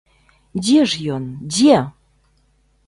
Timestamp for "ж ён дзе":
0.93-1.77